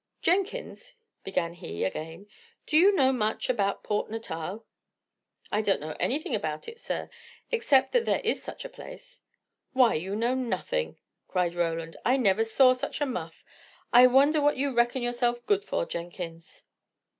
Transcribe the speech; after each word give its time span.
"Jenkins," 0.23 0.95
began 1.23 1.53
he 1.53 1.83
again, 1.83 2.25
"do 2.65 2.75
you 2.75 2.91
know 2.91 3.11
much 3.13 3.51
about 3.51 3.83
Port 3.83 4.09
Natal?" 4.09 4.65
"I 5.51 5.61
don't 5.61 5.79
know 5.79 5.95
anything 5.99 6.33
about 6.33 6.67
it, 6.67 6.79
sir; 6.79 7.07
except 7.51 7.91
that 7.91 8.05
there 8.05 8.19
is 8.21 8.41
such 8.41 8.65
a 8.65 8.69
place." 8.69 9.21
"Why, 9.73 9.93
you 9.93 10.15
know 10.15 10.33
nothing!" 10.33 10.97
cried 11.27 11.53
Roland. 11.53 11.97
"I 12.03 12.17
never 12.17 12.43
saw 12.43 12.73
such 12.73 12.99
a 12.99 13.05
muff. 13.05 13.43
I 13.93 14.07
wonder 14.07 14.41
what 14.41 14.57
you 14.57 14.73
reckon 14.73 15.03
yourself 15.03 15.45
good 15.45 15.63
for, 15.63 15.85
Jenkins?" 15.85 16.63